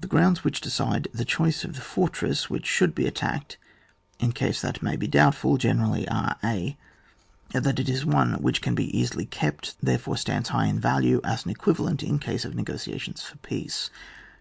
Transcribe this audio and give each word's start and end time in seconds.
The 0.00 0.08
grounas 0.08 0.38
which 0.42 0.60
decide 0.60 1.06
the 1.14 1.24
choice 1.24 1.62
of 1.62 1.74
the 1.76 1.80
fortress 1.82 2.50
which 2.50 2.66
should 2.66 2.96
be 2.96 3.06
attacked, 3.06 3.58
in 4.18 4.32
case 4.32 4.60
that 4.60 4.82
may 4.82 4.96
be 4.96 5.06
doubtful, 5.06 5.56
generally 5.56 6.04
are— 6.08 6.34
{a) 6.44 6.76
That 7.52 7.78
it 7.78 7.88
is 7.88 8.04
one 8.04 8.42
which 8.42 8.60
can 8.60 8.74
be 8.74 8.86
easily 8.98 9.24
kept, 9.26 9.76
therefore 9.80 10.16
stands 10.16 10.48
high 10.48 10.66
in 10.66 10.80
value 10.80 11.20
as 11.22 11.44
an 11.44 11.52
equivalent 11.52 12.02
in 12.02 12.18
case 12.18 12.44
of 12.44 12.56
negotiations 12.56 13.22
for 13.22 13.36
peace. 13.36 13.88